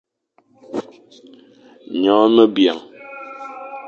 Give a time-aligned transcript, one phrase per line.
[2.01, 2.81] Nyongh me biang.